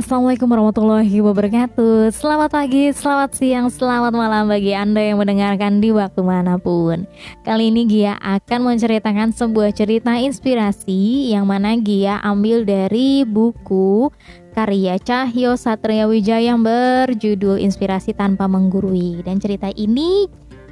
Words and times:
Assalamualaikum 0.00 0.48
warahmatullahi 0.48 1.20
wabarakatuh. 1.20 2.08
Selamat 2.16 2.56
pagi, 2.56 2.88
selamat 2.88 3.36
siang, 3.36 3.68
selamat 3.68 4.16
malam 4.16 4.48
bagi 4.48 4.72
Anda 4.72 5.12
yang 5.12 5.20
mendengarkan 5.20 5.84
di 5.84 5.92
waktu 5.92 6.24
mana 6.24 6.56
pun. 6.56 7.04
Kali 7.44 7.68
ini 7.68 7.84
Gia 7.84 8.16
akan 8.16 8.72
menceritakan 8.72 9.36
sebuah 9.36 9.76
cerita 9.76 10.16
inspirasi 10.16 11.28
Yang 11.36 11.44
mana 11.44 11.76
Gia 11.76 12.16
ambil 12.24 12.64
dari 12.64 13.28
buku 13.28 14.08
karya 14.56 14.96
Cahyo 14.96 15.60
Satria 15.60 16.08
Wijaya 16.08 16.56
yang 16.56 16.64
berjudul 16.64 17.60
Inspirasi 17.60 18.16
Tanpa 18.16 18.48
Menggurui. 18.48 19.20
Dan 19.20 19.36
cerita 19.36 19.68
ini 19.68 20.24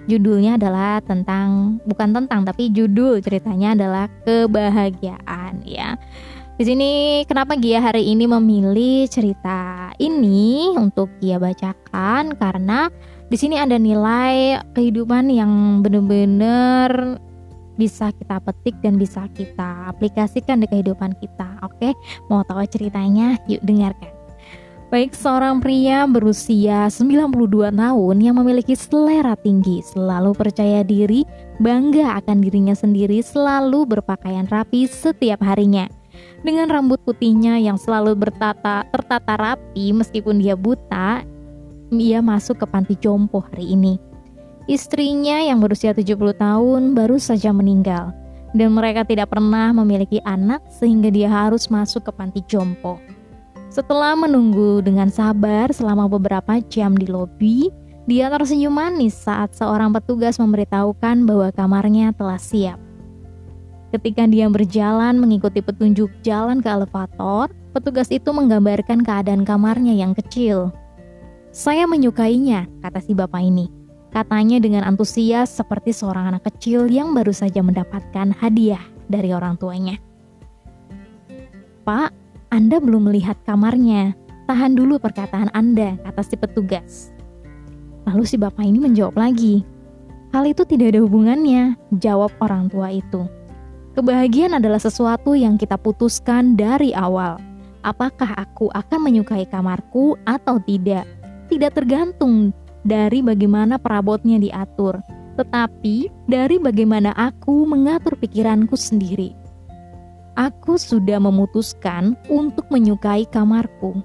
judulnya 0.08 0.56
adalah 0.56 1.04
tentang, 1.04 1.76
bukan 1.84 2.16
tentang 2.16 2.48
tapi 2.48 2.72
judul 2.72 3.20
ceritanya 3.20 3.76
adalah 3.76 4.08
kebahagiaan 4.24 5.60
ya 5.68 6.00
di 6.58 6.66
sini 6.66 7.22
kenapa 7.30 7.54
Gia 7.54 7.78
hari 7.78 8.10
ini 8.10 8.26
memilih 8.26 9.06
cerita 9.06 9.94
ini 10.02 10.74
untuk 10.74 11.06
Gia 11.22 11.38
bacakan 11.38 12.34
karena 12.34 12.90
di 13.30 13.38
sini 13.38 13.62
ada 13.62 13.78
nilai 13.78 14.58
kehidupan 14.74 15.30
yang 15.30 15.86
benar-benar 15.86 17.22
bisa 17.78 18.10
kita 18.10 18.42
petik 18.42 18.74
dan 18.82 18.98
bisa 18.98 19.30
kita 19.38 19.86
aplikasikan 19.86 20.58
di 20.58 20.66
kehidupan 20.66 21.14
kita. 21.22 21.62
Oke, 21.62 21.94
mau 22.26 22.42
tahu 22.42 22.66
ceritanya? 22.66 23.38
Yuk 23.46 23.62
dengarkan. 23.62 24.10
Baik 24.90 25.14
seorang 25.14 25.62
pria 25.62 26.10
berusia 26.10 26.90
92 26.90 27.70
tahun 27.70 28.16
yang 28.18 28.34
memiliki 28.34 28.74
selera 28.74 29.38
tinggi, 29.38 29.78
selalu 29.84 30.34
percaya 30.34 30.82
diri, 30.82 31.22
bangga 31.62 32.18
akan 32.18 32.42
dirinya 32.42 32.74
sendiri, 32.74 33.22
selalu 33.22 33.84
berpakaian 33.94 34.48
rapi 34.50 34.90
setiap 34.90 35.44
harinya 35.44 35.86
dengan 36.46 36.70
rambut 36.70 37.02
putihnya 37.02 37.58
yang 37.58 37.74
selalu 37.74 38.14
bertata 38.14 38.86
tertata 38.94 39.34
rapi 39.34 39.90
meskipun 39.90 40.38
dia 40.38 40.54
buta, 40.54 41.26
ia 41.94 42.20
masuk 42.22 42.62
ke 42.62 42.66
panti 42.68 42.94
jompo 42.98 43.42
hari 43.42 43.74
ini. 43.74 43.98
Istrinya 44.68 45.40
yang 45.40 45.64
berusia 45.64 45.96
70 45.96 46.36
tahun 46.36 46.92
baru 46.92 47.16
saja 47.16 47.50
meninggal 47.56 48.12
dan 48.52 48.72
mereka 48.72 49.04
tidak 49.04 49.32
pernah 49.32 49.72
memiliki 49.72 50.20
anak 50.24 50.60
sehingga 50.68 51.08
dia 51.08 51.28
harus 51.28 51.68
masuk 51.72 52.08
ke 52.08 52.12
panti 52.12 52.40
jompo. 52.44 53.00
Setelah 53.68 54.16
menunggu 54.16 54.80
dengan 54.80 55.12
sabar 55.12 55.68
selama 55.72 56.08
beberapa 56.08 56.56
jam 56.72 56.96
di 56.96 57.04
lobi, 57.04 57.68
dia 58.08 58.32
tersenyum 58.32 58.72
manis 58.72 59.12
saat 59.12 59.52
seorang 59.52 59.92
petugas 59.92 60.40
memberitahukan 60.40 61.28
bahwa 61.28 61.52
kamarnya 61.52 62.16
telah 62.16 62.40
siap. 62.40 62.87
Ketika 63.88 64.28
dia 64.28 64.44
berjalan 64.52 65.16
mengikuti 65.16 65.64
petunjuk 65.64 66.12
jalan 66.20 66.60
ke 66.60 66.68
elevator, 66.68 67.48
petugas 67.72 68.12
itu 68.12 68.28
menggambarkan 68.28 69.00
keadaan 69.00 69.48
kamarnya 69.48 69.96
yang 69.96 70.12
kecil. 70.12 70.68
Saya 71.56 71.88
menyukainya, 71.88 72.68
kata 72.84 73.00
si 73.00 73.16
bapak 73.16 73.40
ini. 73.40 73.72
Katanya 74.12 74.60
dengan 74.60 74.84
antusias 74.84 75.48
seperti 75.48 75.96
seorang 75.96 76.36
anak 76.36 76.44
kecil 76.52 76.84
yang 76.88 77.16
baru 77.16 77.32
saja 77.32 77.64
mendapatkan 77.64 78.36
hadiah 78.36 78.80
dari 79.08 79.32
orang 79.32 79.56
tuanya. 79.56 79.96
Pak, 81.88 82.12
Anda 82.52 82.84
belum 82.84 83.08
melihat 83.08 83.40
kamarnya. 83.48 84.12
Tahan 84.44 84.76
dulu 84.76 85.00
perkataan 85.00 85.48
Anda, 85.56 85.96
kata 86.04 86.20
si 86.24 86.36
petugas. 86.36 87.12
Lalu 88.04 88.24
si 88.28 88.36
bapak 88.36 88.64
ini 88.64 88.80
menjawab 88.80 89.16
lagi. 89.16 89.64
Hal 90.32 90.44
itu 90.44 90.68
tidak 90.68 90.92
ada 90.92 91.00
hubungannya, 91.04 91.76
jawab 91.96 92.32
orang 92.44 92.68
tua 92.68 92.92
itu. 92.92 93.37
Kebahagiaan 93.98 94.62
adalah 94.62 94.78
sesuatu 94.78 95.34
yang 95.34 95.58
kita 95.58 95.74
putuskan 95.74 96.54
dari 96.54 96.94
awal. 96.94 97.34
Apakah 97.82 98.30
aku 98.38 98.70
akan 98.70 99.10
menyukai 99.10 99.42
kamarku 99.50 100.14
atau 100.22 100.62
tidak? 100.62 101.02
Tidak 101.50 101.74
tergantung 101.74 102.54
dari 102.86 103.26
bagaimana 103.26 103.74
perabotnya 103.74 104.38
diatur, 104.38 105.02
tetapi 105.34 106.14
dari 106.30 106.62
bagaimana 106.62 107.10
aku 107.18 107.66
mengatur 107.66 108.14
pikiranku 108.14 108.78
sendiri. 108.78 109.34
Aku 110.38 110.78
sudah 110.78 111.18
memutuskan 111.18 112.14
untuk 112.30 112.70
menyukai 112.70 113.26
kamarku. 113.26 113.98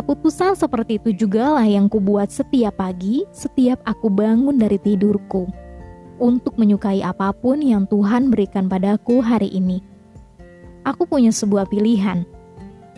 Keputusan 0.00 0.56
seperti 0.56 0.96
itu 0.96 1.28
juga 1.28 1.60
lah 1.60 1.68
yang 1.68 1.92
kubuat 1.92 2.32
setiap 2.32 2.80
pagi, 2.80 3.28
setiap 3.36 3.84
aku 3.84 4.08
bangun 4.08 4.56
dari 4.56 4.80
tidurku 4.80 5.69
untuk 6.20 6.60
menyukai 6.60 7.00
apa 7.00 7.32
pun 7.32 7.58
yang 7.64 7.88
Tuhan 7.88 8.28
berikan 8.28 8.68
padaku 8.68 9.24
hari 9.24 9.48
ini. 9.48 9.80
Aku 10.84 11.08
punya 11.08 11.32
sebuah 11.32 11.66
pilihan. 11.72 12.22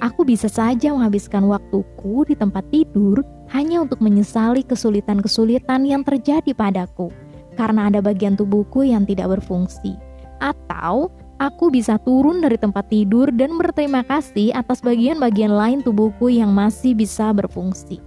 Aku 0.03 0.27
bisa 0.27 0.51
saja 0.51 0.91
menghabiskan 0.91 1.47
waktuku 1.47 2.27
di 2.27 2.35
tempat 2.35 2.67
tidur 2.75 3.23
hanya 3.55 3.87
untuk 3.87 4.03
menyesali 4.03 4.67
kesulitan-kesulitan 4.67 5.87
yang 5.87 6.03
terjadi 6.03 6.51
padaku 6.51 7.15
karena 7.55 7.87
ada 7.87 8.03
bagian 8.03 8.35
tubuhku 8.35 8.83
yang 8.83 9.07
tidak 9.07 9.39
berfungsi. 9.39 9.95
Atau 10.43 11.15
aku 11.39 11.71
bisa 11.71 12.03
turun 12.03 12.43
dari 12.43 12.59
tempat 12.59 12.91
tidur 12.91 13.31
dan 13.31 13.55
berterima 13.55 14.03
kasih 14.03 14.51
atas 14.51 14.83
bagian-bagian 14.83 15.55
lain 15.55 15.79
tubuhku 15.87 16.27
yang 16.27 16.51
masih 16.51 16.99
bisa 16.99 17.31
berfungsi. 17.31 18.03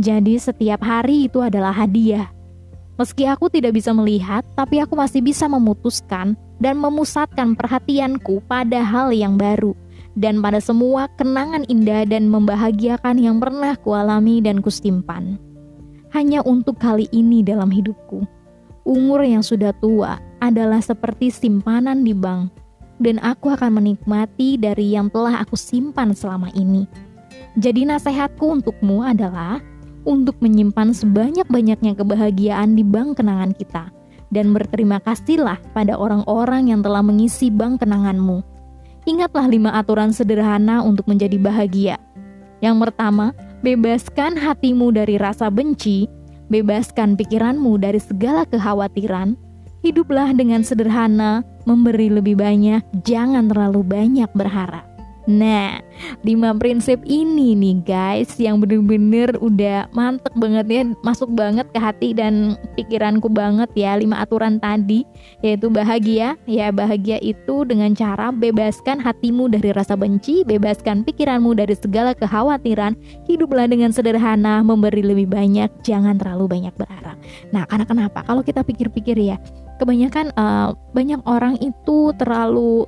Jadi, 0.00 0.40
setiap 0.40 0.80
hari 0.80 1.28
itu 1.28 1.44
adalah 1.44 1.76
hadiah 1.76 2.39
Meski 3.00 3.24
aku 3.24 3.48
tidak 3.48 3.80
bisa 3.80 3.96
melihat, 3.96 4.44
tapi 4.52 4.76
aku 4.76 4.92
masih 4.92 5.24
bisa 5.24 5.48
memutuskan 5.48 6.36
dan 6.60 6.76
memusatkan 6.76 7.56
perhatianku 7.56 8.44
pada 8.44 8.84
hal 8.84 9.08
yang 9.08 9.40
baru 9.40 9.72
dan 10.20 10.44
pada 10.44 10.60
semua 10.60 11.08
kenangan 11.16 11.64
indah 11.72 12.04
dan 12.04 12.28
membahagiakan 12.28 13.16
yang 13.16 13.40
pernah 13.40 13.72
kualami 13.80 14.44
dan 14.44 14.60
kusimpan. 14.60 15.40
Hanya 16.12 16.44
untuk 16.44 16.76
kali 16.76 17.08
ini 17.08 17.40
dalam 17.40 17.72
hidupku, 17.72 18.20
umur 18.84 19.24
yang 19.24 19.40
sudah 19.40 19.72
tua 19.80 20.20
adalah 20.44 20.84
seperti 20.84 21.32
simpanan 21.32 22.04
di 22.04 22.12
bank, 22.12 22.52
dan 23.00 23.16
aku 23.24 23.48
akan 23.48 23.80
menikmati 23.80 24.60
dari 24.60 24.92
yang 24.92 25.08
telah 25.08 25.40
aku 25.40 25.56
simpan 25.56 26.12
selama 26.12 26.52
ini. 26.52 26.84
Jadi, 27.56 27.88
nasihatku 27.88 28.44
untukmu 28.44 29.00
adalah 29.00 29.62
untuk 30.08 30.36
menyimpan 30.40 30.92
sebanyak-banyaknya 30.96 31.96
kebahagiaan 31.96 32.76
di 32.76 32.84
bank 32.86 33.20
kenangan 33.20 33.52
kita 33.56 33.92
dan 34.30 34.54
berterima 34.54 35.02
kasihlah 35.02 35.58
pada 35.74 35.98
orang-orang 35.98 36.70
yang 36.70 36.80
telah 36.80 37.02
mengisi 37.02 37.50
bank 37.50 37.82
kenanganmu. 37.82 38.40
Ingatlah 39.04 39.46
lima 39.50 39.70
aturan 39.74 40.14
sederhana 40.14 40.84
untuk 40.86 41.08
menjadi 41.10 41.36
bahagia. 41.40 41.96
Yang 42.60 42.76
pertama, 42.88 43.32
bebaskan 43.64 44.36
hatimu 44.36 44.92
dari 44.92 45.16
rasa 45.16 45.48
benci, 45.48 46.06
bebaskan 46.52 47.16
pikiranmu 47.16 47.80
dari 47.80 47.98
segala 47.98 48.44
kekhawatiran, 48.44 49.34
hiduplah 49.80 50.30
dengan 50.36 50.60
sederhana, 50.60 51.40
memberi 51.64 52.12
lebih 52.12 52.36
banyak, 52.36 52.84
jangan 53.06 53.48
terlalu 53.48 53.80
banyak 53.80 54.28
berharap. 54.36 54.89
Nah, 55.28 55.84
lima 56.24 56.56
prinsip 56.56 57.04
ini 57.04 57.52
nih 57.52 57.76
guys 57.84 58.40
yang 58.40 58.56
bener-bener 58.56 59.36
udah 59.36 59.92
mantep 59.92 60.32
banget 60.36 60.66
ya, 60.70 60.82
masuk 61.04 61.28
banget 61.36 61.68
ke 61.70 61.78
hati 61.78 62.16
dan 62.16 62.56
pikiranku 62.78 63.28
banget 63.28 63.68
ya 63.76 64.00
lima 64.00 64.20
aturan 64.24 64.56
tadi 64.56 65.04
yaitu 65.44 65.68
bahagia. 65.68 66.40
Ya 66.48 66.72
bahagia 66.72 67.20
itu 67.20 67.68
dengan 67.68 67.92
cara 67.92 68.32
bebaskan 68.32 69.00
hatimu 69.00 69.52
dari 69.52 69.76
rasa 69.76 69.92
benci, 69.94 70.40
bebaskan 70.48 71.04
pikiranmu 71.04 71.52
dari 71.52 71.76
segala 71.76 72.16
kekhawatiran, 72.16 72.96
hiduplah 73.28 73.68
dengan 73.68 73.92
sederhana, 73.92 74.64
memberi 74.64 75.04
lebih 75.04 75.28
banyak, 75.28 75.68
jangan 75.84 76.16
terlalu 76.16 76.48
banyak 76.48 76.74
berharap. 76.80 77.16
Nah, 77.52 77.68
karena 77.68 77.84
kenapa? 77.84 78.24
Kalau 78.24 78.40
kita 78.40 78.64
pikir-pikir 78.64 79.16
ya, 79.20 79.36
kebanyakan 79.80 80.32
uh, 80.36 80.76
banyak 80.92 81.20
orang 81.24 81.56
itu 81.60 82.12
terlalu 82.20 82.84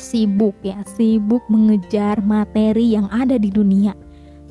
sibuk 0.00 0.56
ya, 0.64 0.80
sibuk 0.84 1.42
mengejar 1.48 2.20
materi 2.24 2.94
yang 2.94 3.08
ada 3.12 3.36
di 3.36 3.48
dunia. 3.48 3.92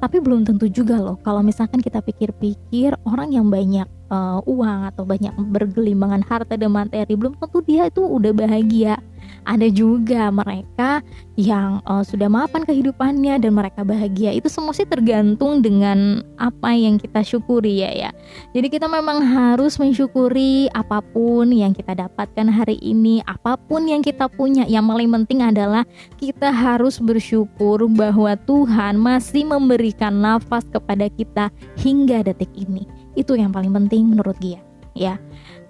Tapi 0.01 0.17
belum 0.17 0.49
tentu 0.49 0.65
juga 0.65 0.97
loh 0.97 1.21
kalau 1.21 1.45
misalkan 1.45 1.77
kita 1.77 2.01
pikir-pikir 2.01 2.97
orang 3.05 3.29
yang 3.29 3.53
banyak 3.53 3.85
uh, 4.09 4.41
uang 4.49 4.89
atau 4.89 5.05
banyak 5.05 5.29
bergelimbangan 5.53 6.25
harta 6.25 6.57
dan 6.57 6.73
materi 6.73 7.13
belum 7.13 7.38
tentu 7.38 7.61
dia 7.61 7.85
itu 7.85 8.01
udah 8.01 8.33
bahagia 8.33 8.97
ada 9.45 9.67
juga 9.67 10.29
mereka 10.29 11.01
yang 11.39 11.81
uh, 11.89 12.05
sudah 12.05 12.29
mapan 12.29 12.61
kehidupannya 12.63 13.41
dan 13.41 13.51
mereka 13.51 13.81
bahagia. 13.81 14.31
Itu 14.35 14.47
semua 14.47 14.75
sih 14.77 14.85
tergantung 14.85 15.65
dengan 15.65 16.21
apa 16.38 16.73
yang 16.77 17.01
kita 17.01 17.25
syukuri 17.25 17.81
ya 17.81 17.91
ya. 17.91 18.11
Jadi 18.53 18.67
kita 18.69 18.85
memang 18.85 19.25
harus 19.25 19.81
mensyukuri 19.81 20.69
apa 20.71 21.01
pun 21.01 21.49
yang 21.49 21.73
kita 21.73 21.97
dapatkan 21.97 22.47
hari 22.49 22.77
ini 22.81 23.25
apa 23.25 23.57
pun 23.57 23.89
yang 23.89 24.05
kita 24.05 24.29
punya. 24.29 24.63
Yang 24.69 24.85
paling 24.88 25.09
penting 25.21 25.39
adalah 25.41 25.83
kita 26.21 26.53
harus 26.53 27.01
bersyukur 27.01 27.85
bahwa 27.89 28.37
Tuhan 28.45 29.01
masih 29.01 29.49
memberikan 29.49 30.21
nafas 30.21 30.63
kepada 30.69 31.09
kita 31.09 31.49
hingga 31.81 32.21
detik 32.21 32.51
ini. 32.53 32.85
Itu 33.17 33.35
yang 33.35 33.51
paling 33.51 33.73
penting 33.73 34.07
menurut 34.15 34.37
dia 34.39 34.70
ya. 34.97 35.19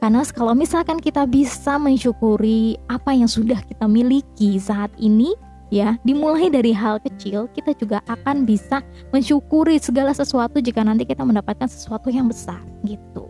Karena 0.01 0.25
kalau 0.33 0.57
misalkan 0.57 0.97
kita 0.97 1.29
bisa 1.29 1.77
mensyukuri 1.77 2.77
apa 2.89 3.13
yang 3.13 3.29
sudah 3.29 3.61
kita 3.61 3.85
miliki 3.85 4.57
saat 4.57 4.89
ini, 4.97 5.37
ya 5.71 5.95
dimulai 6.03 6.51
dari 6.51 6.75
hal 6.75 6.99
kecil 6.99 7.47
kita 7.55 7.71
juga 7.77 8.03
akan 8.09 8.43
bisa 8.43 8.83
mensyukuri 9.15 9.79
segala 9.79 10.11
sesuatu 10.11 10.59
jika 10.59 10.83
nanti 10.83 11.07
kita 11.07 11.23
mendapatkan 11.23 11.69
sesuatu 11.69 12.09
yang 12.09 12.27
besar 12.27 12.59
gitu. 12.83 13.29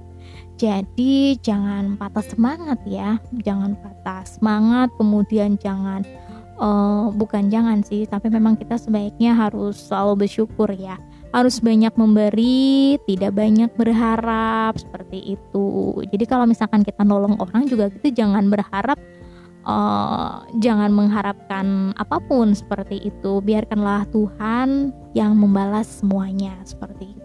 Jadi 0.61 1.41
jangan 1.41 1.97
patah 1.97 2.21
semangat 2.21 2.77
ya. 2.85 3.17
Jangan 3.41 3.73
patah 3.81 4.21
semangat 4.23 4.94
kemudian 4.95 5.57
jangan 5.57 6.05
uh, 6.61 7.09
bukan 7.11 7.49
jangan 7.49 7.81
sih 7.81 8.05
tapi 8.05 8.29
memang 8.29 8.53
kita 8.53 8.77
sebaiknya 8.77 9.33
harus 9.33 9.89
selalu 9.89 10.25
bersyukur 10.25 10.69
ya 10.69 11.01
harus 11.31 11.63
banyak 11.63 11.95
memberi, 11.95 13.00
tidak 13.07 13.31
banyak 13.36 13.72
berharap 13.80 14.75
seperti 14.75 15.39
itu. 15.39 15.95
Jadi 16.12 16.24
kalau 16.28 16.44
misalkan 16.44 16.83
kita 16.83 17.07
nolong 17.07 17.39
orang 17.39 17.68
juga 17.72 17.88
gitu 17.88 18.12
jangan 18.12 18.51
berharap 18.51 19.00
uh, 19.66 20.44
jangan 20.60 20.92
mengharapkan 20.92 21.95
apa 21.98 22.19
pun 22.28 22.54
seperti 22.54 23.00
itu. 23.07 23.39
Biarkanlah 23.42 24.07
Tuhan 24.12 24.92
yang 25.16 25.36
membalas 25.36 26.04
semuanya 26.04 26.56
seperti 26.63 27.16
itu. 27.16 27.22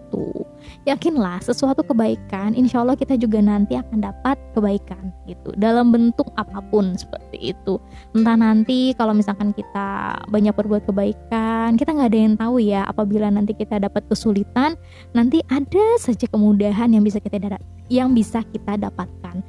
Yakinlah 0.87 1.43
sesuatu 1.43 1.83
kebaikan, 1.83 2.55
insya 2.55 2.83
Allah 2.83 2.95
kita 2.95 3.19
juga 3.19 3.43
nanti 3.43 3.75
akan 3.75 4.07
dapat 4.07 4.39
kebaikan 4.55 5.11
gitu 5.27 5.51
dalam 5.59 5.91
bentuk 5.91 6.31
apa 6.39 6.63
pun 6.71 6.95
seperti 6.95 7.55
itu. 7.55 7.79
Entah 8.15 8.39
nanti 8.39 8.95
kalau 8.95 9.15
misalkan 9.15 9.51
kita 9.51 10.19
banyak 10.31 10.55
berbuat 10.55 10.87
kebaikan, 10.87 11.46
kita 11.75 11.91
nggak 11.91 12.11
ada 12.15 12.21
yang 12.23 12.35
tahu 12.39 12.57
ya 12.63 12.87
apabila 12.87 13.27
nanti 13.27 13.51
kita 13.59 13.83
dapat 13.83 14.07
kesulitan, 14.07 14.79
nanti 15.11 15.43
ada 15.51 15.99
saja 15.99 16.31
kemudahan 16.31 16.95
yang 16.95 17.03
bisa 17.03 17.19
kita 17.19 17.59
yang 17.91 18.15
bisa 18.15 18.47
kita 18.55 18.79
dapatkan 18.79 19.43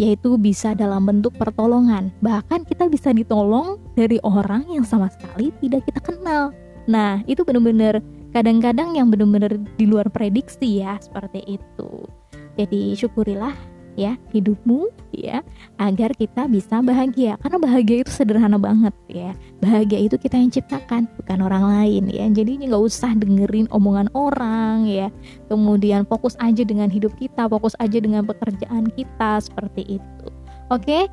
yaitu 0.00 0.34
bisa 0.40 0.72
dalam 0.74 1.04
bentuk 1.06 1.36
pertolongan. 1.38 2.10
Bahkan 2.24 2.66
kita 2.66 2.88
bisa 2.90 3.12
ditolong 3.14 3.78
dari 3.94 4.18
orang 4.24 4.66
yang 4.72 4.82
sama 4.82 5.12
sekali 5.12 5.52
tidak 5.62 5.86
kita 5.86 6.00
kenal. 6.02 6.50
Nah, 6.88 7.22
itu 7.30 7.46
benar-benar 7.46 8.02
kadang-kadang 8.32 8.96
yang 8.96 9.12
benar-benar 9.12 9.60
di 9.76 9.84
luar 9.84 10.08
prediksi 10.08 10.82
ya, 10.82 10.96
seperti 10.98 11.60
itu. 11.60 11.90
Jadi 12.56 12.96
syukurilah 12.96 13.52
ya 13.94 14.16
hidupmu 14.32 14.88
ya 15.12 15.44
agar 15.76 16.12
kita 16.16 16.48
bisa 16.48 16.80
bahagia. 16.80 17.36
Karena 17.40 17.58
bahagia 17.60 17.96
itu 18.04 18.12
sederhana 18.12 18.56
banget 18.56 18.94
ya. 19.08 19.36
Bahagia 19.60 20.00
itu 20.00 20.16
kita 20.16 20.36
yang 20.40 20.50
ciptakan 20.50 21.08
bukan 21.20 21.38
orang 21.44 21.64
lain 21.64 22.04
ya. 22.08 22.26
Jadi 22.32 22.66
nggak 22.66 22.82
usah 22.82 23.12
dengerin 23.16 23.68
omongan 23.70 24.08
orang 24.16 24.88
ya. 24.88 25.08
Kemudian 25.52 26.08
fokus 26.08 26.34
aja 26.40 26.64
dengan 26.64 26.88
hidup 26.88 27.12
kita 27.20 27.46
fokus 27.46 27.76
aja 27.78 28.00
dengan 28.00 28.24
pekerjaan 28.24 28.88
kita 28.92 29.40
seperti 29.44 30.00
itu 30.00 30.41
oke 30.72 30.82
okay? 30.82 31.04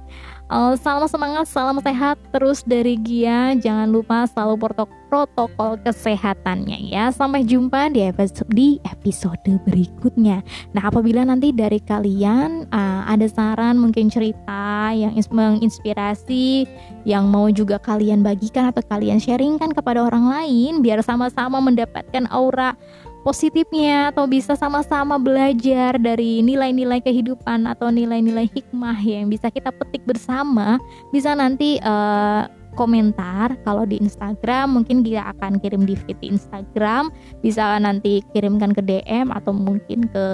Uh, 0.49 0.73
salam 0.81 1.05
semangat, 1.05 1.45
salam 1.45 1.77
sehat 1.77 2.17
terus 2.33 2.65
dari 2.65 2.97
Gia. 3.05 3.53
Jangan 3.53 3.85
lupa 3.85 4.25
selalu 4.25 4.73
protokol 5.05 5.77
kesehatannya 5.85 6.89
ya. 6.89 7.13
Sampai 7.13 7.45
jumpa 7.45 7.93
di 7.93 8.09
episode 8.09 8.49
di 8.49 8.81
episode 8.81 9.45
berikutnya. 9.69 10.41
Nah, 10.73 10.89
apabila 10.89 11.21
nanti 11.21 11.53
dari 11.53 11.77
kalian 11.77 12.65
uh, 12.73 13.05
ada 13.05 13.29
saran, 13.29 13.77
mungkin 13.77 14.09
cerita 14.09 14.89
yang 14.89 15.13
menginspirasi, 15.13 16.65
yang 17.05 17.29
mau 17.29 17.45
juga 17.53 17.77
kalian 17.77 18.25
bagikan 18.25 18.73
atau 18.73 18.81
kalian 18.89 19.21
sharingkan 19.21 19.69
kepada 19.69 20.01
orang 20.01 20.33
lain, 20.33 20.81
biar 20.81 21.05
sama-sama 21.05 21.61
mendapatkan 21.61 22.25
aura 22.33 22.73
positifnya 23.21 24.11
atau 24.15 24.25
bisa 24.25 24.55
sama-sama 24.55 25.19
belajar 25.19 25.99
dari 25.99 26.39
nilai-nilai 26.39 27.03
kehidupan 27.03 27.67
atau 27.67 27.91
nilai-nilai 27.91 28.47
hikmah 28.51 28.95
yang 29.03 29.27
bisa 29.27 29.51
kita 29.51 29.71
petik 29.75 30.03
bersama 30.07 30.79
bisa 31.11 31.35
nanti 31.35 31.77
uh, 31.83 32.47
komentar 32.79 33.59
kalau 33.67 33.83
di 33.83 33.99
Instagram. 33.99 34.79
Mungkin 34.79 35.03
dia 35.03 35.27
akan 35.35 35.59
kirim 35.59 35.83
di 35.83 35.99
feed 35.99 36.19
Instagram 36.23 37.11
bisa 37.43 37.75
nanti 37.81 38.23
kirimkan 38.31 38.71
ke 38.71 38.79
DM 38.79 39.35
atau 39.35 39.51
mungkin 39.51 40.07
ke 40.07 40.25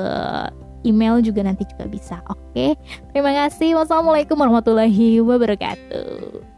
email 0.86 1.18
juga 1.26 1.42
nanti 1.42 1.66
juga 1.66 1.90
bisa. 1.90 2.22
Oke 2.30 2.78
terima 3.10 3.34
kasih. 3.34 3.74
Wassalamualaikum 3.82 4.38
warahmatullahi 4.38 5.26
wabarakatuh 5.26 6.54